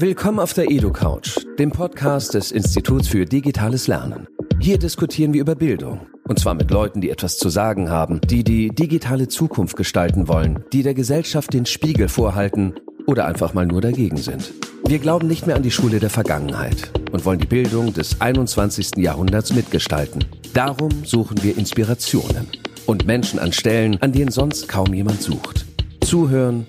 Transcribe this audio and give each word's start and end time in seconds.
Willkommen 0.00 0.38
auf 0.38 0.52
der 0.52 0.70
EduCouch, 0.70 1.44
dem 1.58 1.72
Podcast 1.72 2.34
des 2.34 2.52
Instituts 2.52 3.08
für 3.08 3.24
digitales 3.24 3.88
Lernen. 3.88 4.28
Hier 4.60 4.78
diskutieren 4.78 5.32
wir 5.32 5.40
über 5.40 5.56
Bildung. 5.56 6.06
Und 6.22 6.38
zwar 6.38 6.54
mit 6.54 6.70
Leuten, 6.70 7.00
die 7.00 7.10
etwas 7.10 7.36
zu 7.36 7.48
sagen 7.48 7.90
haben, 7.90 8.20
die 8.20 8.44
die 8.44 8.68
digitale 8.68 9.26
Zukunft 9.26 9.76
gestalten 9.76 10.28
wollen, 10.28 10.62
die 10.72 10.84
der 10.84 10.94
Gesellschaft 10.94 11.52
den 11.52 11.66
Spiegel 11.66 12.08
vorhalten 12.08 12.74
oder 13.08 13.26
einfach 13.26 13.54
mal 13.54 13.66
nur 13.66 13.80
dagegen 13.80 14.18
sind. 14.18 14.52
Wir 14.86 15.00
glauben 15.00 15.26
nicht 15.26 15.48
mehr 15.48 15.56
an 15.56 15.64
die 15.64 15.72
Schule 15.72 15.98
der 15.98 16.10
Vergangenheit 16.10 16.92
und 17.10 17.24
wollen 17.24 17.40
die 17.40 17.48
Bildung 17.48 17.92
des 17.92 18.20
21. 18.20 18.98
Jahrhunderts 18.98 19.52
mitgestalten. 19.52 20.24
Darum 20.54 20.90
suchen 21.04 21.42
wir 21.42 21.58
Inspirationen 21.58 22.46
und 22.86 23.04
Menschen 23.04 23.40
an 23.40 23.50
Stellen, 23.50 24.00
an 24.00 24.12
denen 24.12 24.30
sonst 24.30 24.68
kaum 24.68 24.94
jemand 24.94 25.20
sucht. 25.22 25.66
Zuhören, 26.02 26.68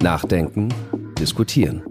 nachdenken, 0.00 0.72
diskutieren. 1.18 1.82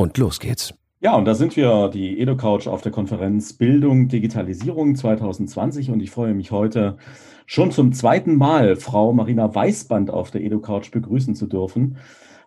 Und 0.00 0.16
los 0.16 0.40
geht's. 0.40 0.72
Ja, 1.00 1.14
und 1.14 1.26
da 1.26 1.34
sind 1.34 1.58
wir, 1.58 1.90
die 1.92 2.20
EduCouch 2.20 2.68
auf 2.68 2.80
der 2.80 2.90
Konferenz 2.90 3.52
Bildung, 3.52 4.08
Digitalisierung 4.08 4.94
2020. 4.96 5.90
Und 5.90 6.00
ich 6.00 6.10
freue 6.10 6.32
mich 6.32 6.50
heute 6.52 6.96
schon 7.44 7.70
zum 7.70 7.92
zweiten 7.92 8.36
Mal 8.36 8.76
Frau 8.76 9.12
Marina 9.12 9.54
Weißband 9.54 10.10
auf 10.10 10.30
der 10.30 10.40
EduCouch 10.40 10.90
begrüßen 10.90 11.34
zu 11.34 11.46
dürfen. 11.46 11.98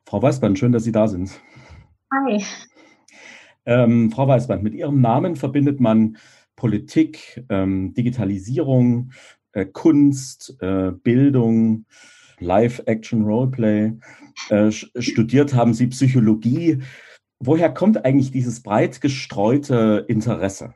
Frau 0.03 0.19
Weißband, 0.19 0.57
schön, 0.57 0.71
dass 0.71 0.83
Sie 0.83 0.91
da 0.91 1.07
sind. 1.07 1.39
Hi. 2.11 2.43
Ähm, 3.67 4.09
Frau 4.09 4.27
Weißband, 4.27 4.63
mit 4.63 4.73
Ihrem 4.73 4.99
Namen 4.99 5.35
verbindet 5.35 5.79
man 5.79 6.17
Politik, 6.55 7.45
ähm, 7.49 7.93
Digitalisierung, 7.93 9.11
äh, 9.51 9.67
Kunst, 9.67 10.57
äh, 10.59 10.89
Bildung, 10.91 11.85
Live-Action-Roleplay. 12.39 13.93
Äh, 14.49 14.71
studiert 14.71 15.53
haben 15.53 15.75
Sie 15.75 15.85
Psychologie. 15.85 16.79
Woher 17.39 17.73
kommt 17.73 18.05
eigentlich 18.05 18.31
dieses 18.31 18.63
breit 18.63 19.01
gestreute 19.01 20.05
Interesse? 20.07 20.73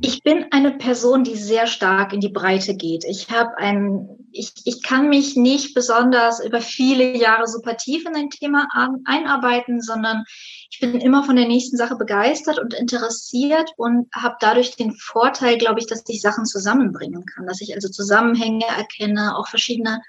Ich 0.00 0.22
bin 0.22 0.46
eine 0.50 0.72
Person, 0.72 1.24
die 1.24 1.36
sehr 1.36 1.66
stark 1.66 2.14
in 2.14 2.20
die 2.20 2.30
Breite 2.30 2.74
geht. 2.74 3.04
Ich 3.04 3.30
habe 3.30 3.58
ein, 3.58 4.08
ich, 4.32 4.52
ich 4.64 4.82
kann 4.82 5.10
mich 5.10 5.36
nicht 5.36 5.74
besonders 5.74 6.42
über 6.44 6.62
viele 6.62 7.16
Jahre 7.16 7.46
super 7.46 7.76
tief 7.76 8.06
in 8.06 8.16
ein 8.16 8.30
Thema 8.30 8.66
an, 8.72 9.02
einarbeiten, 9.04 9.82
sondern 9.82 10.24
ich 10.70 10.78
bin 10.80 11.00
immer 11.00 11.22
von 11.22 11.36
der 11.36 11.46
nächsten 11.46 11.76
Sache 11.76 11.96
begeistert 11.96 12.58
und 12.58 12.72
interessiert 12.72 13.70
und 13.76 14.08
habe 14.14 14.36
dadurch 14.40 14.76
den 14.76 14.94
Vorteil, 14.94 15.58
glaube 15.58 15.80
ich, 15.80 15.86
dass 15.86 16.02
ich 16.08 16.22
Sachen 16.22 16.46
zusammenbringen 16.46 17.26
kann, 17.26 17.46
dass 17.46 17.60
ich 17.60 17.74
also 17.74 17.88
Zusammenhänge 17.88 18.64
erkenne, 18.64 19.36
auch 19.36 19.48
verschiedene 19.48 20.00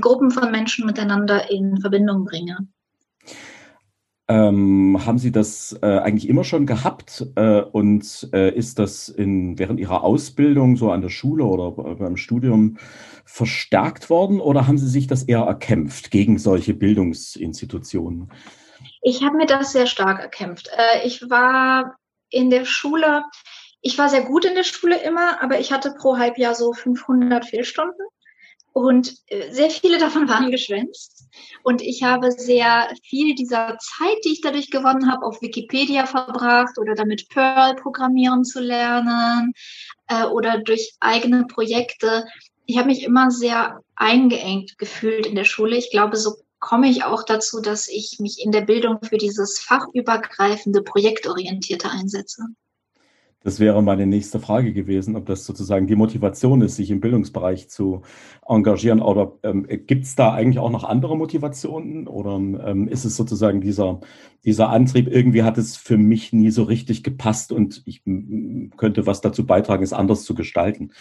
Gruppen 0.00 0.30
von 0.30 0.50
Menschen 0.50 0.84
miteinander 0.84 1.50
in 1.50 1.80
Verbindung 1.80 2.24
bringe. 2.26 2.68
Ähm, 4.28 5.04
haben 5.04 5.18
Sie 5.18 5.32
das 5.32 5.76
äh, 5.82 5.98
eigentlich 5.98 6.28
immer 6.28 6.44
schon 6.44 6.64
gehabt 6.64 7.26
äh, 7.34 7.60
und 7.60 8.28
äh, 8.32 8.54
ist 8.54 8.78
das 8.78 9.08
in, 9.08 9.58
während 9.58 9.80
Ihrer 9.80 10.04
Ausbildung 10.04 10.76
so 10.76 10.92
an 10.92 11.02
der 11.02 11.08
Schule 11.08 11.44
oder 11.44 11.72
beim 11.96 12.16
Studium 12.16 12.78
verstärkt 13.24 14.10
worden 14.10 14.40
oder 14.40 14.66
haben 14.66 14.78
Sie 14.78 14.88
sich 14.88 15.06
das 15.06 15.24
eher 15.24 15.40
erkämpft 15.40 16.10
gegen 16.10 16.38
solche 16.38 16.72
Bildungsinstitutionen? 16.72 18.30
Ich 19.02 19.22
habe 19.22 19.36
mir 19.36 19.46
das 19.46 19.72
sehr 19.72 19.86
stark 19.86 20.20
erkämpft. 20.20 20.70
Äh, 20.76 21.06
ich 21.06 21.28
war 21.28 21.96
in 22.30 22.50
der 22.50 22.64
Schule, 22.64 23.24
ich 23.80 23.98
war 23.98 24.08
sehr 24.08 24.22
gut 24.22 24.44
in 24.44 24.54
der 24.54 24.64
Schule 24.64 25.02
immer, 25.02 25.42
aber 25.42 25.58
ich 25.58 25.72
hatte 25.72 25.94
pro 25.98 26.16
Halbjahr 26.16 26.54
so 26.54 26.72
500 26.72 27.44
Fehlstunden. 27.44 28.06
Und 28.72 29.16
äh, 29.26 29.52
sehr 29.52 29.70
viele 29.70 29.98
davon 29.98 30.28
waren 30.28 30.50
geschwänzt. 30.50 31.21
Und 31.62 31.82
ich 31.82 32.02
habe 32.02 32.32
sehr 32.32 32.88
viel 33.04 33.34
dieser 33.34 33.78
Zeit, 33.78 34.18
die 34.24 34.32
ich 34.32 34.40
dadurch 34.40 34.70
gewonnen 34.70 35.10
habe, 35.10 35.24
auf 35.24 35.42
Wikipedia 35.42 36.06
verbracht 36.06 36.78
oder 36.78 36.94
damit 36.94 37.28
Perl 37.28 37.76
programmieren 37.76 38.44
zu 38.44 38.60
lernen 38.60 39.52
äh, 40.08 40.24
oder 40.24 40.58
durch 40.58 40.94
eigene 41.00 41.46
Projekte. 41.46 42.26
Ich 42.66 42.78
habe 42.78 42.88
mich 42.88 43.02
immer 43.02 43.30
sehr 43.30 43.80
eingeengt 43.96 44.78
gefühlt 44.78 45.26
in 45.26 45.34
der 45.34 45.44
Schule. 45.44 45.76
Ich 45.76 45.90
glaube, 45.90 46.16
so 46.16 46.36
komme 46.58 46.88
ich 46.88 47.04
auch 47.04 47.24
dazu, 47.24 47.60
dass 47.60 47.88
ich 47.88 48.18
mich 48.20 48.42
in 48.42 48.52
der 48.52 48.62
Bildung 48.62 48.98
für 49.02 49.18
dieses 49.18 49.58
fachübergreifende, 49.58 50.82
projektorientierte 50.82 51.90
einsetze. 51.90 52.46
Das 53.44 53.58
wäre 53.58 53.82
meine 53.82 54.06
nächste 54.06 54.38
Frage 54.38 54.72
gewesen, 54.72 55.16
ob 55.16 55.26
das 55.26 55.44
sozusagen 55.44 55.86
die 55.86 55.96
Motivation 55.96 56.62
ist, 56.62 56.76
sich 56.76 56.90
im 56.90 57.00
Bildungsbereich 57.00 57.68
zu 57.68 58.02
engagieren. 58.46 59.00
Oder 59.00 59.32
ähm, 59.42 59.66
gibt 59.86 60.04
es 60.04 60.14
da 60.14 60.32
eigentlich 60.32 60.58
auch 60.58 60.70
noch 60.70 60.84
andere 60.84 61.16
Motivationen? 61.16 62.06
Oder 62.06 62.36
ähm, 62.36 62.88
ist 62.88 63.04
es 63.04 63.16
sozusagen 63.16 63.60
dieser, 63.60 64.00
dieser 64.44 64.68
Antrieb, 64.68 65.08
irgendwie 65.08 65.42
hat 65.42 65.58
es 65.58 65.76
für 65.76 65.98
mich 65.98 66.32
nie 66.32 66.50
so 66.50 66.62
richtig 66.62 67.02
gepasst 67.02 67.52
und 67.52 67.82
ich 67.86 68.02
könnte 68.76 69.06
was 69.06 69.20
dazu 69.20 69.44
beitragen, 69.46 69.82
es 69.82 69.92
anders 69.92 70.24
zu 70.24 70.34
gestalten? 70.34 70.92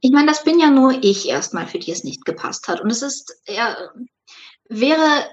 Ich 0.00 0.12
meine, 0.12 0.26
das 0.26 0.44
bin 0.44 0.58
ja 0.58 0.70
nur 0.70 1.02
ich 1.02 1.28
erstmal, 1.28 1.66
für 1.66 1.78
die 1.78 1.90
es 1.90 2.04
nicht 2.04 2.24
gepasst 2.24 2.68
hat. 2.68 2.80
Und 2.80 2.90
es 2.90 3.02
ist, 3.02 3.42
ja, 3.48 3.76
wäre 4.68 5.24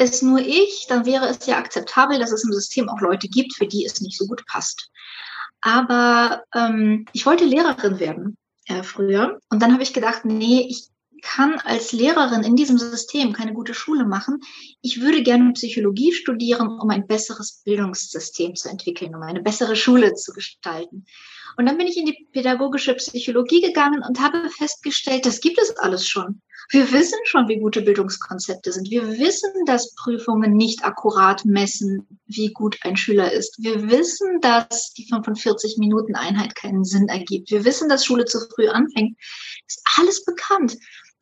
es 0.00 0.22
nur 0.22 0.40
ich, 0.40 0.86
dann 0.88 1.04
wäre 1.04 1.28
es 1.28 1.46
ja 1.46 1.58
akzeptabel, 1.58 2.18
dass 2.18 2.32
es 2.32 2.44
im 2.44 2.52
System 2.52 2.88
auch 2.88 3.00
Leute 3.00 3.28
gibt, 3.28 3.54
für 3.54 3.66
die 3.66 3.84
es 3.84 4.00
nicht 4.00 4.16
so 4.16 4.26
gut 4.26 4.44
passt. 4.46 4.90
Aber 5.60 6.42
ähm, 6.54 7.04
ich 7.12 7.26
wollte 7.26 7.44
Lehrerin 7.44 8.00
werden 8.00 8.38
äh, 8.66 8.82
früher. 8.82 9.38
Und 9.50 9.60
dann 9.60 9.72
habe 9.72 9.82
ich 9.82 9.92
gedacht, 9.92 10.24
nee, 10.24 10.66
ich 10.68 10.88
kann 11.22 11.60
als 11.64 11.92
Lehrerin 11.92 12.44
in 12.44 12.56
diesem 12.56 12.78
System 12.78 13.34
keine 13.34 13.52
gute 13.52 13.74
Schule 13.74 14.06
machen. 14.06 14.40
Ich 14.80 15.02
würde 15.02 15.22
gerne 15.22 15.52
Psychologie 15.52 16.12
studieren, 16.12 16.80
um 16.80 16.88
ein 16.88 17.06
besseres 17.06 17.60
Bildungssystem 17.64 18.54
zu 18.54 18.70
entwickeln, 18.70 19.14
um 19.14 19.22
eine 19.22 19.42
bessere 19.42 19.76
Schule 19.76 20.14
zu 20.14 20.32
gestalten. 20.32 21.04
Und 21.56 21.66
dann 21.66 21.78
bin 21.78 21.86
ich 21.86 21.96
in 21.96 22.06
die 22.06 22.28
pädagogische 22.32 22.94
Psychologie 22.94 23.60
gegangen 23.60 24.02
und 24.06 24.20
habe 24.20 24.48
festgestellt, 24.50 25.26
das 25.26 25.40
gibt 25.40 25.58
es 25.60 25.76
alles 25.76 26.06
schon. 26.06 26.42
Wir 26.70 26.92
wissen 26.92 27.18
schon, 27.24 27.48
wie 27.48 27.58
gute 27.58 27.82
Bildungskonzepte 27.82 28.70
sind. 28.72 28.90
Wir 28.90 29.18
wissen, 29.18 29.50
dass 29.66 29.94
Prüfungen 29.94 30.56
nicht 30.56 30.84
akkurat 30.84 31.44
messen, 31.44 32.20
wie 32.26 32.52
gut 32.52 32.78
ein 32.82 32.96
Schüler 32.96 33.32
ist. 33.32 33.56
Wir 33.58 33.90
wissen, 33.90 34.40
dass 34.40 34.92
die 34.92 35.08
45 35.08 35.78
Minuten 35.78 36.14
Einheit 36.14 36.54
keinen 36.54 36.84
Sinn 36.84 37.08
ergibt. 37.08 37.50
Wir 37.50 37.64
wissen, 37.64 37.88
dass 37.88 38.04
Schule 38.04 38.24
zu 38.24 38.40
früh 38.54 38.68
anfängt. 38.68 39.18
Ist 39.66 39.82
alles 39.98 40.24
bekannt. 40.24 40.76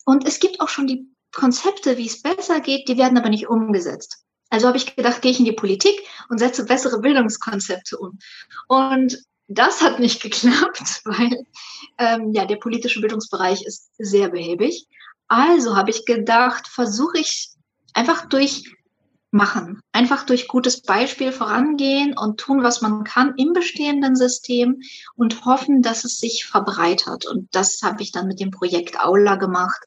Und 0.04 0.26
es 0.26 0.38
gibt 0.38 0.60
auch 0.60 0.68
schon 0.68 0.86
die 0.86 1.06
Konzepte, 1.32 1.96
wie 1.96 2.06
es 2.06 2.22
besser 2.22 2.60
geht, 2.60 2.88
die 2.88 2.98
werden 2.98 3.18
aber 3.18 3.28
nicht 3.28 3.48
umgesetzt. 3.48 4.24
Also 4.50 4.66
habe 4.66 4.78
ich 4.78 4.96
gedacht, 4.96 5.22
gehe 5.22 5.30
ich 5.30 5.38
in 5.38 5.44
die 5.44 5.52
Politik 5.52 6.00
und 6.28 6.38
setze 6.38 6.64
bessere 6.64 7.00
Bildungskonzepte 7.00 7.98
um. 7.98 8.18
Und 8.66 9.18
das 9.48 9.80
hat 9.80 9.98
nicht 9.98 10.22
geklappt, 10.22 11.02
weil 11.04 11.44
ähm, 11.98 12.32
ja 12.32 12.44
der 12.44 12.56
politische 12.56 13.00
Bildungsbereich 13.00 13.64
ist 13.64 13.90
sehr 13.98 14.28
behäbig. 14.28 14.86
Also 15.26 15.76
habe 15.76 15.90
ich 15.90 16.06
gedacht, 16.06 16.68
versuche 16.68 17.18
ich 17.18 17.50
einfach 17.92 18.26
durch 18.26 18.62
machen, 19.30 19.80
einfach 19.92 20.24
durch 20.24 20.48
gutes 20.48 20.80
Beispiel 20.80 21.32
vorangehen 21.32 22.16
und 22.16 22.40
tun, 22.40 22.62
was 22.62 22.80
man 22.80 23.04
kann 23.04 23.34
im 23.36 23.52
bestehenden 23.52 24.16
System 24.16 24.80
und 25.16 25.44
hoffen, 25.44 25.82
dass 25.82 26.04
es 26.04 26.18
sich 26.18 26.46
verbreitert. 26.46 27.26
Und 27.26 27.48
das 27.52 27.80
habe 27.82 28.02
ich 28.02 28.10
dann 28.10 28.26
mit 28.26 28.40
dem 28.40 28.50
Projekt 28.50 28.98
Aula 28.98 29.34
gemacht, 29.34 29.80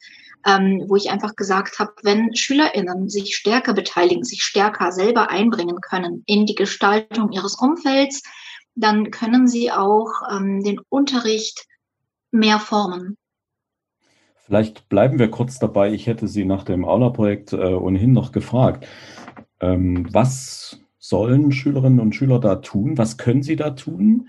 ähm, 0.45 0.85
wo 0.87 0.95
ich 0.95 1.09
einfach 1.09 1.35
gesagt 1.35 1.79
habe, 1.79 1.93
wenn 2.03 2.35
SchülerInnen 2.35 3.09
sich 3.09 3.35
stärker 3.35 3.73
beteiligen, 3.73 4.23
sich 4.23 4.43
stärker 4.43 4.91
selber 4.91 5.29
einbringen 5.29 5.81
können 5.81 6.23
in 6.27 6.45
die 6.45 6.55
Gestaltung 6.55 7.31
ihres 7.31 7.55
Umfelds, 7.55 8.21
dann 8.75 9.11
können 9.11 9.47
sie 9.47 9.71
auch 9.71 10.11
ähm, 10.31 10.63
den 10.63 10.79
Unterricht 10.89 11.67
mehr 12.31 12.59
formen. 12.59 13.17
Vielleicht 14.45 14.89
bleiben 14.89 15.19
wir 15.19 15.29
kurz 15.29 15.59
dabei. 15.59 15.93
Ich 15.93 16.07
hätte 16.07 16.27
Sie 16.27 16.45
nach 16.45 16.63
dem 16.63 16.83
Aula-Projekt 16.83 17.53
äh, 17.53 17.57
ohnehin 17.57 18.11
noch 18.11 18.31
gefragt. 18.31 18.85
Ähm, 19.59 20.07
was 20.11 20.81
sollen 20.97 21.51
Schülerinnen 21.51 21.99
und 21.99 22.15
Schüler 22.15 22.39
da 22.39 22.57
tun? 22.57 22.97
Was 22.97 23.17
können 23.17 23.43
sie 23.43 23.55
da 23.55 23.71
tun? 23.71 24.27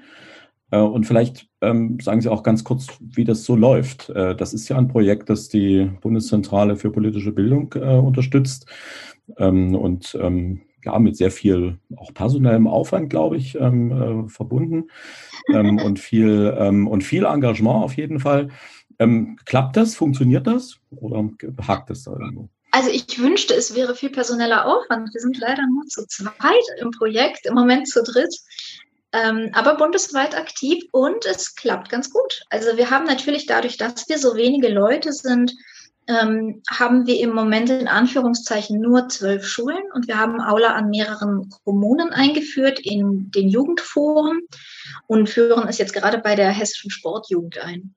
Äh, 0.70 0.78
und 0.78 1.06
vielleicht 1.06 1.48
ähm, 1.60 1.98
sagen 2.00 2.20
Sie 2.20 2.28
auch 2.28 2.42
ganz 2.42 2.64
kurz, 2.64 2.88
wie 3.00 3.24
das 3.24 3.44
so 3.44 3.56
läuft. 3.56 4.10
Äh, 4.10 4.34
das 4.34 4.54
ist 4.54 4.68
ja 4.68 4.76
ein 4.76 4.88
Projekt, 4.88 5.30
das 5.30 5.48
die 5.48 5.90
Bundeszentrale 6.00 6.76
für 6.76 6.90
politische 6.90 7.32
Bildung 7.32 7.72
äh, 7.74 7.96
unterstützt 7.96 8.66
ähm, 9.38 9.74
und 9.74 10.16
ähm, 10.20 10.62
ja, 10.84 10.98
mit 10.98 11.16
sehr 11.16 11.30
viel 11.30 11.78
auch 11.96 12.12
personellem 12.14 12.66
Aufwand, 12.66 13.10
glaube 13.10 13.36
ich, 13.36 13.54
ähm, 13.54 14.26
äh, 14.26 14.28
verbunden 14.28 14.90
ähm, 15.52 15.78
und, 15.84 15.98
viel, 15.98 16.54
ähm, 16.58 16.86
und 16.86 17.02
viel 17.02 17.24
Engagement 17.24 17.84
auf 17.84 17.96
jeden 17.96 18.20
Fall. 18.20 18.48
Ähm, 18.98 19.38
klappt 19.44 19.76
das? 19.76 19.94
Funktioniert 19.94 20.46
das? 20.46 20.78
Oder 20.90 21.28
hakt 21.66 21.90
es 21.90 22.04
da 22.04 22.12
irgendwo? 22.12 22.48
Also 22.70 22.88
ich 22.90 23.18
wünschte, 23.18 23.54
es 23.54 23.74
wäre 23.74 23.94
viel 23.94 24.10
personeller 24.10 24.66
Aufwand. 24.66 25.12
Wir 25.12 25.20
sind 25.20 25.38
leider 25.38 25.62
nur 25.66 25.84
zu 25.86 26.06
zweit 26.06 26.64
im 26.80 26.90
Projekt, 26.90 27.44
im 27.44 27.54
Moment 27.54 27.86
zu 27.86 28.02
dritt, 28.02 28.34
ähm, 29.12 29.50
aber 29.52 29.76
bundesweit 29.76 30.34
aktiv 30.34 30.82
und 30.90 31.26
es 31.26 31.54
klappt 31.54 31.90
ganz 31.90 32.10
gut. 32.10 32.44
Also 32.48 32.78
wir 32.78 32.90
haben 32.90 33.04
natürlich 33.04 33.44
dadurch, 33.44 33.76
dass 33.76 34.08
wir 34.08 34.18
so 34.18 34.36
wenige 34.36 34.68
Leute 34.68 35.12
sind, 35.12 35.52
ähm, 36.08 36.62
haben 36.70 37.06
wir 37.06 37.20
im 37.20 37.32
Moment 37.34 37.70
in 37.70 37.88
Anführungszeichen 37.88 38.80
nur 38.80 39.08
zwölf 39.08 39.46
Schulen 39.46 39.82
und 39.94 40.08
wir 40.08 40.18
haben 40.18 40.40
Aula 40.40 40.74
an 40.74 40.90
mehreren 40.90 41.48
Kommunen 41.64 42.10
eingeführt 42.10 42.80
in 42.80 43.30
den 43.30 43.48
Jugendforen 43.48 44.40
und 45.06 45.28
führen 45.28 45.68
es 45.68 45.78
jetzt 45.78 45.92
gerade 45.92 46.18
bei 46.18 46.34
der 46.34 46.50
hessischen 46.50 46.90
Sportjugend 46.90 47.58
ein. 47.58 47.94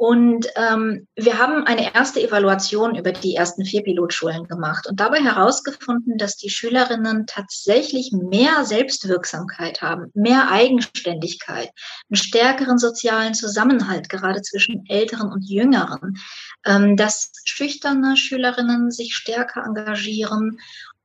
Und 0.00 0.46
ähm, 0.56 1.06
wir 1.14 1.36
haben 1.36 1.66
eine 1.66 1.94
erste 1.94 2.22
Evaluation 2.22 2.94
über 2.94 3.12
die 3.12 3.34
ersten 3.34 3.66
vier 3.66 3.82
Pilotschulen 3.82 4.48
gemacht 4.48 4.86
und 4.86 4.98
dabei 4.98 5.20
herausgefunden, 5.20 6.16
dass 6.16 6.38
die 6.38 6.48
Schülerinnen 6.48 7.26
tatsächlich 7.26 8.10
mehr 8.10 8.64
Selbstwirksamkeit 8.64 9.82
haben, 9.82 10.10
mehr 10.14 10.50
Eigenständigkeit, 10.50 11.68
einen 12.08 12.16
stärkeren 12.16 12.78
sozialen 12.78 13.34
Zusammenhalt, 13.34 14.08
gerade 14.08 14.40
zwischen 14.40 14.86
Älteren 14.88 15.30
und 15.30 15.42
Jüngeren, 15.42 16.16
ähm, 16.64 16.96
dass 16.96 17.32
schüchterne 17.44 18.16
Schülerinnen 18.16 18.90
sich 18.90 19.14
stärker 19.14 19.64
engagieren 19.66 20.56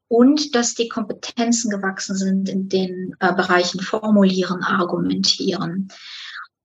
und 0.08 0.56
dass 0.56 0.74
die 0.74 0.88
Kompetenzen 0.88 1.70
gewachsen 1.70 2.16
sind 2.16 2.48
in 2.48 2.70
den 2.70 3.14
äh, 3.20 3.34
Bereichen 3.34 3.82
Formulieren, 3.82 4.64
Argumentieren. 4.64 5.90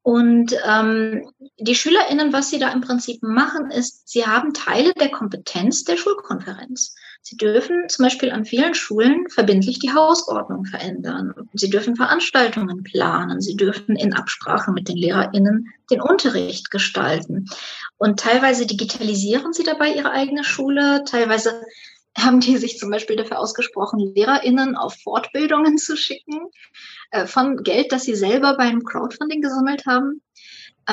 Und 0.02 0.54
ähm, 0.66 1.30
die 1.58 1.74
SchülerInnen, 1.74 2.32
was 2.32 2.48
sie 2.48 2.58
da 2.58 2.72
im 2.72 2.80
Prinzip 2.80 3.22
machen, 3.22 3.70
ist, 3.70 4.08
sie 4.08 4.24
haben 4.24 4.54
Teile 4.54 4.94
der 4.94 5.10
Kompetenz 5.10 5.84
der 5.84 5.98
Schulkonferenz. 5.98 6.94
Sie 7.20 7.36
dürfen 7.36 7.86
zum 7.88 8.06
Beispiel 8.06 8.30
an 8.30 8.46
vielen 8.46 8.72
Schulen 8.72 9.28
verbindlich 9.28 9.78
die 9.78 9.92
Hausordnung 9.92 10.64
verändern. 10.64 11.34
Sie 11.52 11.68
dürfen 11.68 11.96
Veranstaltungen 11.96 12.82
planen. 12.82 13.42
Sie 13.42 13.56
dürfen 13.56 13.94
in 13.94 14.14
Absprache 14.14 14.72
mit 14.72 14.88
den 14.88 14.96
LehrerInnen 14.96 15.68
den 15.90 16.00
Unterricht 16.00 16.70
gestalten. 16.70 17.50
Und 17.98 18.20
teilweise 18.20 18.66
digitalisieren 18.66 19.52
sie 19.52 19.64
dabei 19.64 19.92
ihre 19.92 20.12
eigene 20.12 20.44
Schule. 20.44 21.04
Teilweise 21.04 21.62
haben 22.24 22.40
die 22.40 22.56
sich 22.56 22.78
zum 22.78 22.90
Beispiel 22.90 23.16
dafür 23.16 23.38
ausgesprochen, 23.38 24.12
LehrerInnen 24.14 24.76
auf 24.76 24.94
Fortbildungen 25.02 25.78
zu 25.78 25.96
schicken, 25.96 26.40
äh, 27.10 27.26
von 27.26 27.62
Geld, 27.62 27.92
das 27.92 28.04
sie 28.04 28.14
selber 28.14 28.56
beim 28.56 28.84
Crowdfunding 28.84 29.40
gesammelt 29.40 29.86
haben. 29.86 30.22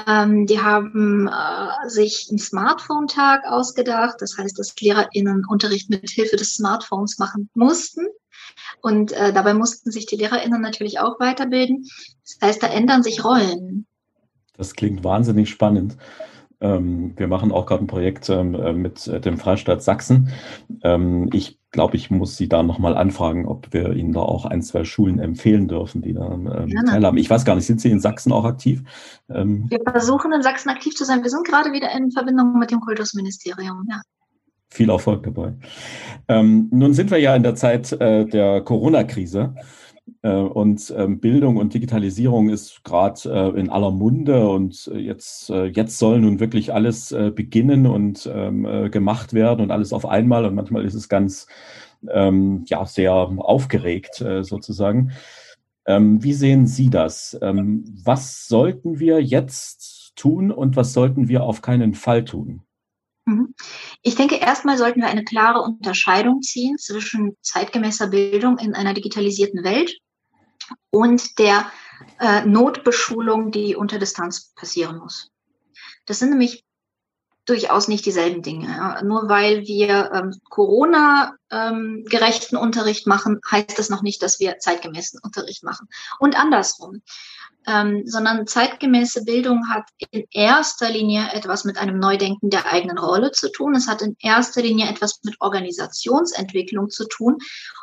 Ähm, 0.06 0.46
die 0.46 0.62
haben 0.62 1.28
äh, 1.28 1.90
sich 1.90 2.28
einen 2.30 2.40
Smartphone-Tag 2.40 3.46
ausgedacht. 3.46 4.18
Das 4.20 4.38
heißt, 4.38 4.58
dass 4.60 4.76
LehrerInnen 4.80 5.46
Unterricht 5.48 5.90
mit 5.90 6.10
Hilfe 6.10 6.36
des 6.36 6.56
Smartphones 6.56 7.18
machen 7.18 7.50
mussten. 7.54 8.08
Und 8.82 9.12
äh, 9.12 9.34
dabei 9.34 9.54
mussten 9.54 9.92
sich 9.92 10.06
die 10.06 10.18
LehrerInnen 10.18 10.62
natürlich 10.62 11.00
auch 11.00 11.20
weiterbilden. 11.20 11.88
Das 12.24 12.38
heißt, 12.42 12.64
da 12.64 12.68
ändern 12.68 13.04
sich 13.04 13.24
Rollen. 13.24 13.88
Das 14.56 14.74
klingt 14.74 15.04
wahnsinnig 15.04 15.50
spannend. 15.50 15.98
Ähm, 16.60 17.14
wir 17.16 17.28
machen 17.28 17.52
auch 17.52 17.66
gerade 17.66 17.84
ein 17.84 17.88
Projekt 17.88 18.30
ähm, 18.30 18.56
äh, 18.56 18.74
mit 18.74 19.08
äh, 19.08 19.22
dem 19.22 19.38
Freistaat 19.38 19.84
Sachsen. 19.84 20.30
Ähm, 20.84 21.30
ich 21.32 21.60
glaube, 21.72 21.98
ich 21.98 22.10
muss 22.10 22.38
Sie 22.38 22.50
da 22.50 22.64
nochmal 22.64 22.98
anfragen, 22.98 23.46
ob 23.46 23.74
wir 23.74 23.94
Ihnen 23.94 24.14
da 24.14 24.22
auch 24.22 24.46
ein, 24.46 24.64
zwei 24.64 24.84
Schulen 24.84 25.20
empfehlen 25.20 25.68
dürfen, 25.68 26.02
die 26.02 26.14
da 26.14 26.32
ähm, 26.32 26.72
teilhaben. 26.88 27.18
Ich 27.18 27.30
weiß 27.30 27.46
gar 27.46 27.56
nicht, 27.56 27.68
sind 27.68 27.82
Sie 27.82 27.92
in 27.92 28.00
Sachsen 28.00 28.32
auch 28.32 28.46
aktiv? 28.46 28.84
Ähm, 29.30 29.68
wir 29.70 29.82
versuchen 29.88 30.34
in 30.34 30.42
Sachsen 30.42 30.70
aktiv 30.70 30.96
zu 30.96 31.06
sein. 31.06 31.22
Wir 31.22 31.30
sind 31.30 31.46
gerade 31.46 31.72
wieder 31.72 31.92
in 31.96 32.12
Verbindung 32.12 32.58
mit 32.58 32.72
dem 32.72 32.80
Kultusministerium, 32.80 33.86
ja. 33.90 34.02
Viel 34.70 34.90
Erfolg 34.90 35.24
dabei. 35.24 35.54
Ähm, 36.28 36.68
nun 36.72 36.94
sind 36.94 37.10
wir 37.10 37.20
ja 37.20 37.36
in 37.36 37.44
der 37.44 37.56
Zeit 37.56 37.92
äh, 37.94 38.26
der 38.26 38.62
Corona-Krise. 38.62 39.56
Äh, 40.22 40.30
und 40.32 40.94
ähm, 40.96 41.20
Bildung 41.20 41.58
und 41.58 41.74
Digitalisierung 41.74 42.50
ist 42.50 42.84
gerade 42.84 43.54
äh, 43.56 43.60
in 43.60 43.70
aller 43.70 43.92
Munde 43.92 44.50
und 44.50 44.90
äh, 44.94 44.98
jetzt, 44.98 45.50
jetzt 45.50 45.98
soll 45.98 46.20
nun 46.20 46.40
wirklich 46.40 46.74
alles 46.74 47.16
beginnen 47.36 47.86
und 47.86 48.30
ähm, 48.34 48.92
gemacht 48.92 49.34
werden 49.34 49.62
und 49.62 49.72
alles 49.72 49.94
auf 49.94 50.06
einmal. 50.06 50.46
Und 50.46 50.56
manchmal 50.56 50.86
ist 50.86 50.94
es 50.94 51.10
ganz 51.10 51.48
ähm, 52.10 52.64
ja, 52.68 52.86
sehr 52.86 53.14
aufgeregt 53.14 54.24
sozusagen. 54.42 55.12
Wie 55.90 56.34
sehen 56.34 56.68
Sie 56.68 56.90
das? 56.90 57.38
Was 57.42 58.48
sollten 58.48 59.00
wir 59.00 59.24
jetzt 59.24 60.18
tun 60.18 60.52
und 60.52 60.76
was 60.76 60.92
sollten 60.92 61.30
wir 61.30 61.44
auf 61.44 61.62
keinen 61.62 61.94
Fall 61.94 62.26
tun? 62.26 62.67
Mhm. 63.28 63.54
Ich 64.04 64.16
denke, 64.16 64.36
erstmal 64.36 64.78
sollten 64.78 65.02
wir 65.02 65.10
eine 65.10 65.26
klare 65.26 65.62
Unterscheidung 65.62 66.42
ziehen 66.42 66.78
zwischen 66.78 67.36
zeitgemäßer 67.42 68.08
Bildung 68.08 68.58
in 68.58 68.74
einer 68.74 68.94
digitalisierten 68.94 69.66
Welt 69.66 69.98
und 70.92 71.38
der 71.38 71.70
äh, 72.20 72.46
Notbeschulung, 72.46 73.52
die 73.52 73.76
unter 73.76 74.00
Distanz 74.00 74.54
passieren 74.56 74.98
muss. 74.98 75.30
Das 76.06 76.20
sind 76.20 76.30
nämlich 76.30 76.64
durchaus 77.48 77.88
nicht 77.88 78.06
dieselben 78.06 78.42
Dinge. 78.42 79.00
Nur 79.04 79.30
weil 79.30 79.64
wir 79.64 80.12
ähm, 80.14 80.36
Corona-gerechten 80.50 82.56
ähm, 82.56 82.62
Unterricht 82.62 83.08
machen, 83.08 83.40
heißt 83.50 83.80
das 83.80 83.90
noch 83.90 84.04
nicht, 84.04 84.22
dass 84.22 84.40
wir 84.40 84.60
zeitgemäßen 84.60 85.20
Unterricht 85.24 85.64
machen. 85.64 85.88
Und 86.20 86.38
andersrum 86.38 87.02
ähm, 87.68 88.04
sondern 88.06 88.48
zeitgemäße 88.48 89.26
Bildung 89.26 89.70
hat 89.70 89.84
in 90.12 90.26
erster 90.32 90.90
Linie 90.90 91.28
etwas 91.34 91.66
mit 91.66 91.78
einem 91.78 92.00
Neudenken 92.00 92.50
der 92.50 92.66
eigenen 92.66 92.98
Rolle 92.98 93.32
zu 93.32 93.52
tun. 93.52 93.76
Es 93.76 93.88
hat 93.88 94.02
in 94.02 94.16
erster 94.20 94.62
Linie 94.62 94.90
etwas 94.90 95.20
mit 95.24 95.36
Organisationsentwicklung 95.42 96.90
zu 96.90 97.06
tun 97.08 97.38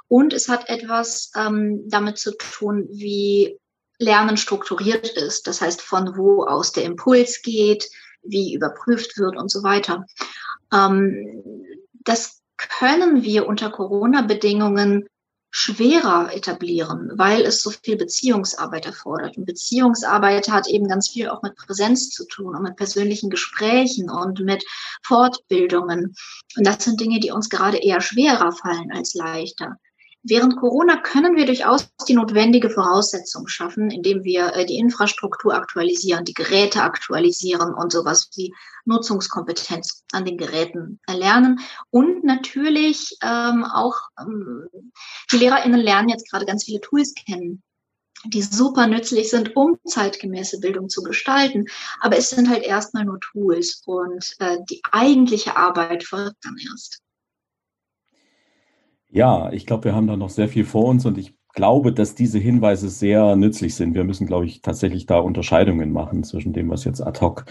und 0.09 0.33
es 0.33 0.49
hat 0.49 0.71
etwas 0.71 1.31
ähm, 1.37 1.85
damit 1.87 2.19
zu 2.19 2.35
tun, 2.37 2.89
wie 2.91 3.59
Lernen 3.99 4.39
strukturiert 4.39 5.09
ist. 5.09 5.47
Das 5.47 5.61
heißt, 5.61 5.83
von 5.83 6.17
wo 6.17 6.45
aus 6.45 6.73
der 6.73 6.85
Impuls 6.85 7.43
geht, 7.43 7.89
wie 8.25 8.55
überprüft 8.55 9.19
wird 9.19 9.37
und 9.37 9.50
so 9.50 9.62
weiter. 9.62 10.06
Ähm, 10.73 11.43
das 12.05 12.41
können 12.56 13.23
wir 13.23 13.47
unter 13.47 13.71
Corona-Bedingungen 13.71 15.06
schwerer 15.56 16.35
etablieren, 16.35 17.12
weil 17.15 17.43
es 17.43 17.62
so 17.62 17.71
viel 17.71 17.97
Beziehungsarbeit 17.97 18.87
erfordert. 18.87 19.37
Und 19.37 19.47
Beziehungsarbeit 19.47 20.49
hat 20.49 20.67
eben 20.67 20.88
ganz 20.88 21.09
viel 21.09 21.29
auch 21.29 21.43
mit 21.43 21.55
Präsenz 21.55 22.11
zu 22.11 22.26
tun 22.26 22.56
und 22.56 22.62
mit 22.65 22.75
persönlichen 22.75 23.31
Gesprächen 23.31 24.11
und 24.11 24.41
mit 24.41 24.65
Fortbildungen. 25.05 26.17
Und 26.56 26.67
das 26.67 26.82
sind 26.82 27.00
Dinge, 27.00 27.20
die 27.20 27.31
uns 27.31 27.50
gerade 27.50 27.77
eher 27.77 28.00
schwerer 28.00 28.50
fallen 28.50 28.91
als 28.93 29.15
leichter. 29.15 29.77
Während 30.26 30.56
Corona 30.56 30.97
können 30.97 31.37
wir 31.37 31.44
durchaus 31.44 31.91
die 32.09 32.15
notwendige 32.15 32.71
Voraussetzung 32.71 33.47
schaffen, 33.47 33.91
indem 33.91 34.25
wir 34.25 34.55
äh, 34.55 34.65
die 34.65 34.79
Infrastruktur 34.79 35.55
aktualisieren, 35.55 36.25
die 36.25 36.32
Geräte 36.32 36.81
aktualisieren 36.81 37.75
und 37.75 37.93
sowas 37.93 38.31
wie 38.35 38.55
Nutzungskompetenz 38.87 40.03
an 40.12 40.25
den 40.25 40.38
Geräten 40.38 40.99
erlernen. 41.06 41.61
Und 41.91 42.25
natürlich 42.25 43.19
ähm, 43.23 43.65
auch 43.65 43.97
ähm, 44.19 44.67
die 45.31 45.37
LehrerInnen 45.37 45.81
lernen 45.81 46.09
jetzt 46.09 46.31
gerade 46.31 46.47
ganz 46.47 46.65
viele 46.65 46.81
Tools 46.81 47.13
kennen, 47.15 47.63
die 48.25 48.41
super 48.41 48.87
nützlich 48.87 49.29
sind, 49.29 49.55
um 49.56 49.79
zeitgemäße 49.84 50.58
Bildung 50.60 50.89
zu 50.89 51.03
gestalten. 51.03 51.67
Aber 52.01 52.17
es 52.17 52.31
sind 52.31 52.49
halt 52.49 52.63
erstmal 52.63 53.05
nur 53.05 53.20
Tools 53.20 53.82
und 53.84 54.25
äh, 54.39 54.56
die 54.70 54.81
eigentliche 54.91 55.55
Arbeit 55.58 56.05
folgt 56.05 56.43
dann 56.46 56.56
erst. 56.56 57.04
Ja, 59.15 59.53
ich 59.53 59.65
glaube, 59.65 59.85
wir 59.85 59.94
haben 59.94 60.09
da 60.09 60.17
noch 60.17 60.29
sehr 60.29 60.49
viel 60.49 60.65
vor 60.65 60.87
uns 60.87 61.06
und 61.06 61.17
ich 61.19 61.37
glaube, 61.55 61.93
dass 61.93 62.17
diese 62.17 62.41
Hinweise 62.41 62.89
sehr 62.89 63.37
nützlich 63.37 63.77
sind. 63.77 63.94
Wir 63.94 64.03
müssen, 64.03 64.27
glaube 64.27 64.44
ich, 64.44 64.61
tatsächlich 64.61 65.06
da 65.06 65.19
Unterscheidungen 65.19 65.93
machen 65.93 66.25
zwischen 66.25 66.53
dem, 66.53 66.69
was 66.69 66.83
jetzt 66.83 67.01
ad 67.01 67.21
hoc 67.21 67.44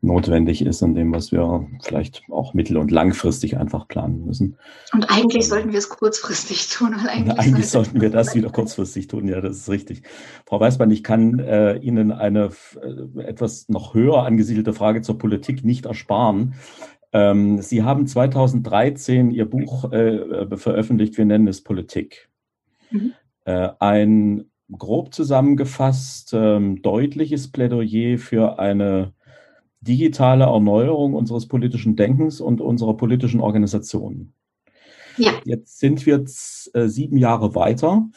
notwendig 0.00 0.64
ist 0.64 0.80
und 0.82 0.94
dem, 0.94 1.12
was 1.12 1.32
wir 1.32 1.66
vielleicht 1.82 2.22
auch 2.30 2.54
mittel- 2.54 2.76
und 2.76 2.92
langfristig 2.92 3.56
einfach 3.56 3.88
planen 3.88 4.24
müssen. 4.26 4.56
Und 4.92 5.10
eigentlich 5.10 5.48
sollten 5.48 5.72
wir 5.72 5.78
es 5.78 5.88
kurzfristig 5.88 6.68
tun. 6.72 6.94
Weil 6.96 7.08
eigentlich, 7.08 7.38
eigentlich 7.38 7.68
sollten 7.68 8.00
wir 8.00 8.10
das 8.10 8.36
wieder 8.36 8.50
kurzfristig 8.50 9.08
tun, 9.08 9.26
ja, 9.26 9.40
das 9.40 9.56
ist 9.56 9.70
richtig. 9.70 10.02
Frau 10.46 10.60
Weißmann, 10.60 10.92
ich 10.92 11.02
kann 11.02 11.40
äh, 11.40 11.78
Ihnen 11.78 12.12
eine 12.12 12.50
äh, 12.80 13.22
etwas 13.22 13.68
noch 13.68 13.94
höher 13.94 14.24
angesiedelte 14.24 14.72
Frage 14.72 15.02
zur 15.02 15.18
Politik 15.18 15.64
nicht 15.64 15.86
ersparen. 15.86 16.54
Ähm, 17.12 17.60
Sie 17.60 17.82
haben 17.82 18.06
2013 18.06 19.30
Ihr 19.30 19.48
Buch 19.48 19.92
äh, 19.92 20.16
äh, 20.16 20.56
veröffentlicht, 20.56 21.18
wir 21.18 21.24
nennen 21.24 21.46
es 21.46 21.62
Politik. 21.62 22.30
Mhm. 22.90 23.12
Äh, 23.44 23.70
ein 23.78 24.50
grob 24.70 25.12
zusammengefasst 25.12 26.32
ähm, 26.32 26.80
deutliches 26.82 27.50
Plädoyer 27.50 28.18
für 28.18 28.58
eine 28.58 29.12
digitale 29.80 30.44
Erneuerung 30.44 31.14
unseres 31.14 31.48
politischen 31.48 31.96
Denkens 31.96 32.40
und 32.40 32.60
unserer 32.60 32.96
politischen 32.96 33.40
Organisation. 33.40 34.32
Ja. 35.18 35.32
Jetzt 35.44 35.78
sind 35.78 36.06
wir 36.06 36.24
äh, 36.72 36.88
sieben 36.88 37.18
Jahre 37.18 37.54
weiter. 37.54 38.08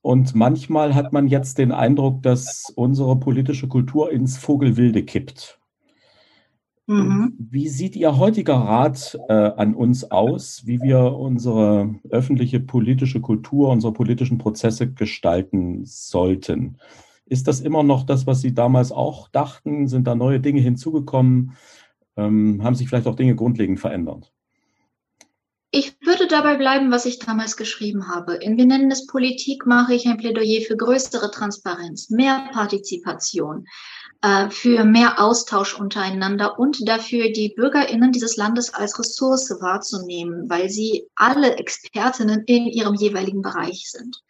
Und 0.00 0.34
manchmal 0.34 0.94
hat 0.94 1.12
man 1.12 1.28
jetzt 1.28 1.58
den 1.58 1.72
Eindruck, 1.72 2.22
dass 2.22 2.72
unsere 2.76 3.18
politische 3.18 3.68
Kultur 3.68 4.12
ins 4.12 4.36
Vogelwilde 4.36 5.02
kippt. 5.02 5.58
Mhm. 6.86 7.34
Wie 7.38 7.68
sieht 7.68 7.96
Ihr 7.96 8.18
heutiger 8.18 8.56
Rat 8.56 9.18
äh, 9.28 9.32
an 9.32 9.74
uns 9.74 10.10
aus, 10.10 10.66
wie 10.66 10.80
wir 10.80 11.14
unsere 11.14 11.94
öffentliche 12.10 12.60
politische 12.60 13.20
Kultur, 13.20 13.70
unsere 13.70 13.92
politischen 13.92 14.38
Prozesse 14.38 14.92
gestalten 14.92 15.84
sollten? 15.84 16.76
Ist 17.26 17.48
das 17.48 17.60
immer 17.60 17.82
noch 17.82 18.04
das, 18.04 18.26
was 18.26 18.42
Sie 18.42 18.52
damals 18.52 18.92
auch 18.92 19.28
dachten? 19.28 19.88
Sind 19.88 20.06
da 20.06 20.14
neue 20.14 20.40
Dinge 20.40 20.60
hinzugekommen? 20.60 21.54
ähm, 22.16 22.62
haben 22.62 22.74
sich 22.74 22.88
vielleicht 22.88 23.06
auch 23.06 23.16
Dinge 23.16 23.34
grundlegend 23.34 23.80
verändert? 23.80 24.32
Ich 25.70 25.96
würde 26.02 26.28
dabei 26.28 26.56
bleiben, 26.56 26.92
was 26.92 27.04
ich 27.04 27.18
damals 27.18 27.56
geschrieben 27.56 28.08
habe. 28.08 28.34
In 28.34 28.56
Wir 28.56 28.66
nennen 28.66 28.92
es 28.92 29.08
Politik 29.08 29.66
mache 29.66 29.94
ich 29.94 30.06
ein 30.06 30.18
Plädoyer 30.18 30.60
für 30.60 30.76
größere 30.76 31.32
Transparenz, 31.32 32.10
mehr 32.10 32.48
Partizipation, 32.52 33.66
für 34.50 34.84
mehr 34.84 35.20
Austausch 35.20 35.74
untereinander 35.74 36.58
und 36.58 36.88
dafür, 36.88 37.30
die 37.30 37.52
Bürgerinnen 37.54 38.10
dieses 38.10 38.36
Landes 38.36 38.72
als 38.72 38.98
Ressource 38.98 39.50
wahrzunehmen, 39.60 40.48
weil 40.48 40.70
sie 40.70 41.06
alle 41.14 41.56
Expertinnen 41.56 42.44
in 42.46 42.66
ihrem 42.66 42.94
jeweiligen 42.94 43.42
Bereich 43.42 43.90
sind. 43.90 44.22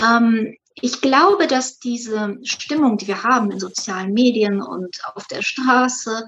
Ähm, 0.00 0.56
ich 0.74 1.00
glaube, 1.00 1.46
dass 1.46 1.78
diese 1.78 2.38
Stimmung, 2.42 2.98
die 2.98 3.08
wir 3.08 3.24
haben 3.24 3.50
in 3.50 3.58
sozialen 3.58 4.12
Medien 4.12 4.62
und 4.62 5.00
auf 5.14 5.26
der 5.26 5.42
Straße, 5.42 6.24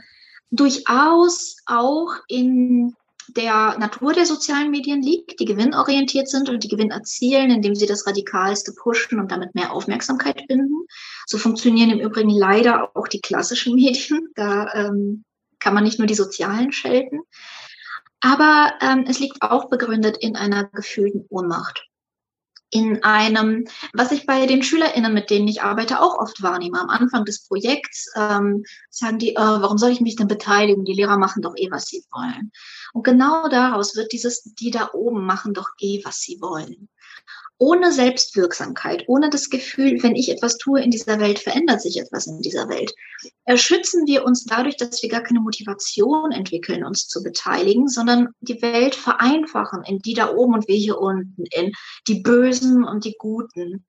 durchaus 0.51 1.57
auch 1.67 2.15
in 2.29 2.95
der 3.37 3.79
Natur 3.79 4.13
der 4.13 4.27
sozialen 4.27 4.71
Medien 4.71 5.03
liegt, 5.03 5.41
die 5.41 5.45
gewinnorientiert 5.45 6.29
sind 6.29 6.49
und 6.49 6.65
die 6.65 6.69
Gewinn 6.69 6.91
erzielen, 6.91 7.51
indem 7.51 7.75
sie 7.75 7.87
das 7.87 8.07
Radikalste 8.07 8.73
pushen 8.73 9.19
und 9.19 9.31
damit 9.33 9.55
mehr 9.55 9.73
Aufmerksamkeit 9.73 10.47
binden. 10.49 10.87
So 11.27 11.39
funktionieren 11.39 11.91
im 11.91 12.01
Übrigen 12.01 12.31
leider 12.31 12.97
auch 12.97 13.09
die 13.09 13.21
klassischen 13.21 13.75
Medien. 13.77 14.29
Da 14.35 14.73
ähm, 14.75 15.25
kann 15.59 15.75
man 15.75 15.85
nicht 15.85 15.99
nur 15.99 16.07
die 16.07 16.15
sozialen 16.15 16.73
schelten. 16.73 17.21
Aber 18.21 18.75
ähm, 18.81 19.05
es 19.09 19.19
liegt 19.19 19.43
auch 19.43 19.69
begründet 19.69 20.17
in 20.17 20.37
einer 20.37 20.65
gefühlten 20.65 21.27
Ohnmacht 21.29 21.89
in 22.73 23.05
einem, 23.05 23.67
was 23.93 24.13
ich 24.13 24.27
bei 24.27 24.47
den 24.47 24.63
SchülerInnen, 24.63 25.13
mit 25.13 25.29
denen 25.29 25.47
ich 25.47 25.63
arbeite, 25.63 26.01
auch 26.01 26.19
oft 26.19 26.43
wahrnehme. 26.43 26.81
Am 26.81 26.89
Anfang 26.89 27.27
des 27.27 27.47
Projekts 27.47 28.11
ähm, 28.17 28.65
sagen 28.89 29.19
die, 29.19 29.37
äh, 29.37 29.41
warum 29.41 29.77
soll 29.77 29.91
ich 29.91 30.01
mich 30.01 30.17
denn 30.17 30.27
beteiligen? 30.27 30.87
Die 30.87 30.95
Lehrer 30.95 31.19
machen 31.19 31.43
doch 31.43 31.55
eh, 31.57 31.71
was 31.71 31.85
sie 31.85 32.03
wollen. 32.11 32.51
Und 32.95 33.05
genau 33.05 33.49
daraus 33.49 33.95
wird 33.95 34.13
dieses, 34.13 34.43
die 34.55 34.71
da 34.71 34.91
oben 34.95 35.27
machen 35.27 35.53
doch 35.53 35.69
eh, 35.81 36.01
was 36.05 36.21
sie 36.21 36.41
wollen 36.41 36.89
ohne 37.63 37.93
Selbstwirksamkeit, 37.93 39.05
ohne 39.07 39.31
das 39.31 39.49
Gefühl, 39.49 40.03
wenn 40.03 40.17
ich 40.17 40.31
etwas 40.31 40.59
tue 40.59 40.83
in 40.83 40.91
dieser 40.91 41.21
Welt, 41.21 41.39
verändert 41.39 41.81
sich 41.81 42.01
etwas 42.01 42.27
in 42.27 42.41
dieser 42.41 42.69
Welt, 42.69 42.93
schützen 43.55 44.05
wir 44.07 44.25
uns 44.25 44.45
dadurch, 44.45 44.77
dass 44.77 45.01
wir 45.01 45.09
gar 45.09 45.23
keine 45.23 45.39
Motivation 45.39 46.33
entwickeln, 46.33 46.85
uns 46.85 47.07
zu 47.07 47.23
beteiligen, 47.23 47.87
sondern 47.87 48.31
die 48.41 48.61
Welt 48.63 48.97
vereinfachen 48.97 49.85
in 49.85 50.01
die 50.01 50.15
da 50.15 50.35
oben 50.35 50.55
und 50.55 50.67
wir 50.67 50.75
hier 50.75 50.99
unten, 50.99 51.45
in 51.53 51.73
die 52.09 52.21
Bösen 52.21 52.83
und 52.83 53.05
die 53.05 53.15
Guten. 53.17 53.87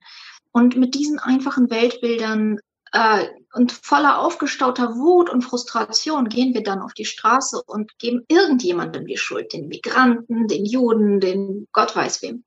Und 0.51 0.77
mit 0.77 0.93
diesen 0.93 1.17
einfachen 1.17 1.71
Weltbildern 1.71 2.59
äh, 2.91 3.25
und 3.53 3.71
voller 3.71 4.19
aufgestauter 4.19 4.95
Wut 4.95 5.31
und 5.31 5.41
Frustration 5.41 6.29
gehen 6.29 6.53
wir 6.53 6.61
dann 6.61 6.79
auf 6.79 6.93
die 6.93 7.05
Straße 7.05 7.59
und 7.65 7.97
geben 7.97 8.23
irgendjemandem 8.27 9.07
die 9.07 9.17
Schuld, 9.17 9.51
den 9.51 9.67
Migranten, 9.67 10.47
den 10.47 10.63
Juden, 10.63 11.19
den 11.19 11.67
Gott 11.71 11.95
weiß 11.95 12.21
wem. 12.21 12.43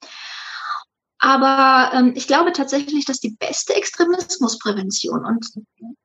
Aber 1.18 1.92
ähm, 1.94 2.12
ich 2.14 2.26
glaube 2.26 2.52
tatsächlich, 2.52 3.04
dass 3.04 3.20
die 3.20 3.36
beste 3.38 3.74
Extremismusprävention 3.74 5.24
und 5.24 5.46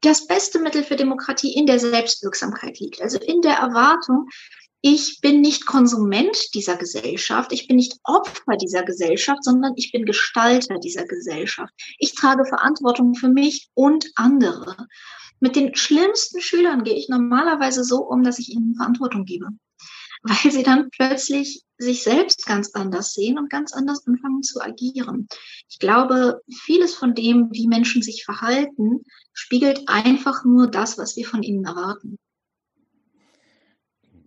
das 0.02 0.26
beste 0.26 0.60
Mittel 0.60 0.84
für 0.84 0.96
Demokratie 0.96 1.54
in 1.54 1.66
der 1.66 1.80
Selbstwirksamkeit 1.80 2.80
liegt. 2.80 3.02
Also 3.02 3.20
in 3.20 3.42
der 3.42 3.56
Erwartung, 3.56 4.30
ich 4.82 5.20
bin 5.22 5.42
nicht 5.42 5.66
Konsument 5.66 6.56
dieser 6.56 6.76
Gesellschaft, 6.76 7.52
ich 7.52 7.68
bin 7.68 7.76
nicht 7.76 7.98
Opfer 8.04 8.58
dieser 8.58 8.84
Gesellschaft, 8.84 9.44
sondern 9.44 9.74
ich 9.76 9.92
bin 9.92 10.06
Gestalter 10.06 10.80
dieser 10.80 11.06
Gesellschaft. 11.06 11.74
Ich 12.00 12.16
trage 12.16 12.46
Verantwortung 12.46 13.14
für 13.14 13.30
mich 13.30 13.70
und 13.74 14.10
andere. 14.16 14.88
Mit 15.40 15.56
den 15.56 15.76
schlimmsten 15.76 16.40
Schülern 16.42 16.84
gehe 16.84 16.96
ich 16.96 17.10
normalerweise 17.10 17.84
so 17.84 17.98
um, 17.98 18.24
dass 18.24 18.40
ich 18.40 18.50
ihnen 18.50 18.76
Verantwortung 18.76 19.26
gebe 19.26 19.50
weil 20.44 20.52
sie 20.52 20.64
dann 20.64 20.90
plötzlich 20.92 21.64
sich 21.78 22.04
selbst 22.04 22.46
ganz 22.46 22.72
anders 22.74 23.14
sehen 23.14 23.40
und 23.40 23.50
ganz 23.50 23.74
anders 23.74 24.06
anfangen 24.06 24.44
zu 24.44 24.62
agieren. 24.62 25.28
Ich 25.68 25.80
glaube, 25.80 26.42
vieles 26.64 26.94
von 26.94 27.16
dem, 27.16 27.50
wie 27.52 27.68
Menschen 27.68 28.04
sich 28.04 28.24
verhalten, 28.24 29.02
spiegelt 29.34 29.88
einfach 29.88 30.46
nur 30.46 30.70
das, 30.70 30.98
was 31.00 31.16
wir 31.16 31.26
von 31.26 31.42
ihnen 31.42 31.66
erwarten. 31.66 32.18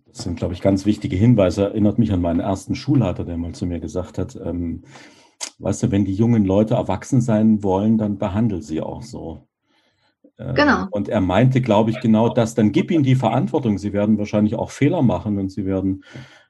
Das 0.07 0.23
sind, 0.23 0.37
glaube 0.37 0.53
ich, 0.53 0.61
ganz 0.61 0.85
wichtige 0.85 1.15
Hinweise. 1.15 1.63
Erinnert 1.63 1.99
mich 1.99 2.11
an 2.11 2.21
meinen 2.21 2.39
ersten 2.39 2.75
Schulleiter, 2.75 3.23
der 3.23 3.37
mal 3.37 3.53
zu 3.53 3.65
mir 3.65 3.79
gesagt 3.79 4.17
hat, 4.17 4.35
ähm, 4.35 4.83
weißt 5.59 5.83
du, 5.83 5.91
wenn 5.91 6.05
die 6.05 6.13
jungen 6.13 6.45
Leute 6.45 6.75
erwachsen 6.75 7.21
sein 7.21 7.63
wollen, 7.63 7.97
dann 7.97 8.17
behandel 8.17 8.61
sie 8.61 8.81
auch 8.81 9.01
so. 9.01 9.47
Genau. 10.37 10.81
Ähm, 10.81 10.87
und 10.91 11.09
er 11.09 11.21
meinte, 11.21 11.61
glaube 11.61 11.91
ich, 11.91 11.99
genau 12.01 12.29
das. 12.29 12.55
Dann 12.55 12.71
gib 12.71 12.91
ihnen 12.91 13.03
die 13.03 13.15
Verantwortung. 13.15 13.77
Sie 13.77 13.93
werden 13.93 14.17
wahrscheinlich 14.17 14.55
auch 14.55 14.71
Fehler 14.71 15.01
machen 15.01 15.37
und 15.37 15.49
sie 15.49 15.65
werden 15.65 16.03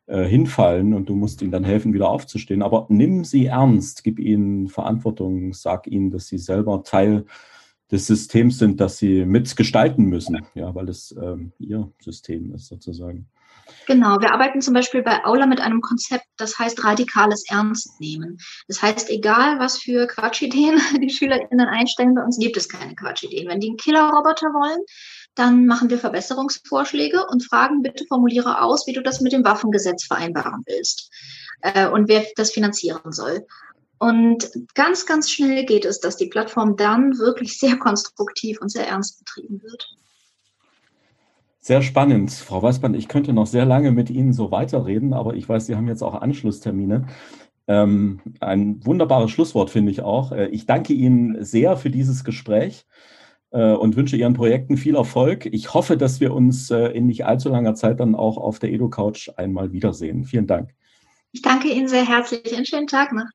äh, 0.07 0.23
hinfallen 0.23 0.93
und 0.93 1.09
du 1.09 1.15
musst 1.15 1.41
ihnen 1.41 1.51
dann 1.51 1.63
helfen, 1.63 1.93
wieder 1.93 2.09
aufzustehen. 2.09 2.61
Aber 2.61 2.87
nimm 2.89 3.23
sie 3.23 3.47
ernst, 3.47 4.03
gib 4.03 4.19
ihnen 4.19 4.67
Verantwortung, 4.67 5.53
sag 5.53 5.87
ihnen, 5.87 6.11
dass 6.11 6.27
sie 6.27 6.37
selber 6.37 6.83
Teil 6.83 7.25
des 7.91 8.07
Systems 8.07 8.57
sind, 8.57 8.81
dass 8.81 8.97
sie 8.97 9.25
mitgestalten 9.25 10.05
müssen, 10.05 10.45
ja, 10.55 10.73
weil 10.73 10.89
es 10.89 11.15
ähm, 11.21 11.51
ihr 11.59 11.91
System 12.01 12.53
ist 12.53 12.67
sozusagen. 12.67 13.27
Genau, 13.87 14.19
wir 14.19 14.31
arbeiten 14.31 14.61
zum 14.61 14.73
Beispiel 14.73 15.03
bei 15.03 15.23
Aula 15.25 15.45
mit 15.45 15.61
einem 15.61 15.81
Konzept, 15.81 16.25
das 16.37 16.57
heißt 16.57 16.83
radikales 16.83 17.43
Ernstnehmen. 17.49 18.37
Das 18.67 18.81
heißt, 18.81 19.09
egal 19.09 19.59
was 19.59 19.77
für 19.77 20.07
Quatschideen 20.07 20.79
die 21.01 21.09
SchülerInnen 21.09 21.67
einstellen, 21.67 22.15
bei 22.15 22.23
uns 22.23 22.37
gibt 22.37 22.57
es 22.57 22.69
keine 22.69 22.95
Quatschideen. 22.95 23.47
Wenn 23.47 23.59
die 23.59 23.69
einen 23.69 23.77
Killerroboter 23.77 24.47
wollen, 24.47 24.83
dann 25.35 25.65
machen 25.65 25.89
wir 25.89 25.99
Verbesserungsvorschläge 25.99 27.25
und 27.27 27.45
fragen, 27.45 27.81
bitte 27.81 28.05
formuliere 28.07 28.61
aus, 28.61 28.87
wie 28.87 28.93
du 28.93 29.01
das 29.01 29.21
mit 29.21 29.33
dem 29.33 29.43
Waffengesetz 29.43 30.05
vereinbaren 30.05 30.63
willst 30.65 31.11
äh, 31.61 31.87
und 31.87 32.07
wer 32.07 32.25
das 32.35 32.51
finanzieren 32.51 33.11
soll. 33.11 33.45
Und 33.97 34.49
ganz, 34.73 35.05
ganz 35.05 35.29
schnell 35.29 35.65
geht 35.65 35.85
es, 35.85 35.99
dass 35.99 36.17
die 36.17 36.27
Plattform 36.27 36.75
dann 36.75 37.17
wirklich 37.17 37.59
sehr 37.59 37.77
konstruktiv 37.77 38.59
und 38.61 38.69
sehr 38.69 38.87
ernst 38.87 39.19
betrieben 39.19 39.61
wird. 39.61 39.87
Sehr 41.65 41.81
spannend, 41.81 42.29
Frau 42.31 42.61
Weißband. 42.61 42.95
Ich 42.95 43.07
könnte 43.07 43.33
noch 43.33 43.47
sehr 43.47 43.65
lange 43.65 43.91
mit 43.91 44.11
Ihnen 44.11 44.33
so 44.33 44.51
weiterreden, 44.51 45.13
aber 45.13 45.33
ich 45.33 45.49
weiß, 45.49 45.65
Sie 45.65 45.75
haben 45.75 45.87
jetzt 45.87 46.03
auch 46.03 46.13
Anschlusstermine. 46.13 47.07
Ähm, 47.65 48.21
ein 48.39 48.85
wunderbares 48.85 49.31
Schlusswort 49.31 49.71
finde 49.71 49.91
ich 49.91 50.03
auch. 50.03 50.31
Äh, 50.31 50.49
ich 50.49 50.67
danke 50.67 50.93
Ihnen 50.93 51.43
sehr 51.43 51.75
für 51.75 51.89
dieses 51.89 52.23
Gespräch 52.23 52.85
äh, 53.49 53.73
und 53.73 53.95
wünsche 53.95 54.15
Ihren 54.15 54.35
Projekten 54.35 54.77
viel 54.77 54.95
Erfolg. 54.95 55.47
Ich 55.47 55.73
hoffe, 55.73 55.97
dass 55.97 56.19
wir 56.19 56.35
uns 56.35 56.69
äh, 56.69 56.89
in 56.89 57.07
nicht 57.07 57.25
allzu 57.25 57.49
langer 57.49 57.73
Zeit 57.73 57.99
dann 57.99 58.13
auch 58.13 58.37
auf 58.37 58.59
der 58.59 58.71
Edo 58.71 58.87
Couch 58.89 59.31
einmal 59.35 59.71
wiedersehen. 59.71 60.23
Vielen 60.23 60.45
Dank. 60.45 60.69
Ich 61.31 61.41
danke 61.41 61.69
Ihnen 61.69 61.87
sehr 61.87 62.07
herzlich. 62.07 62.55
Einen 62.55 62.67
schönen 62.67 62.85
Tag 62.85 63.11
noch. 63.11 63.25